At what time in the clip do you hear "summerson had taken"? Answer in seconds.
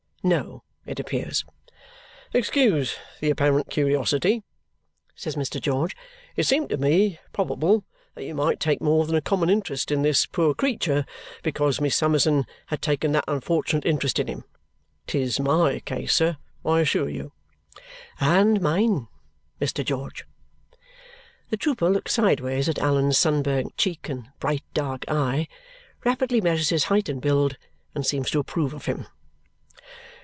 11.95-13.13